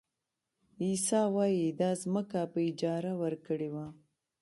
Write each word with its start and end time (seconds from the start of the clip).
عیسی 0.81 1.21
وایي 1.35 1.67
دا 1.79 1.89
ځمکه 2.03 2.39
په 2.51 2.59
اجاره 2.69 3.11
ورکړې 3.21 3.69
وه. 3.75 3.87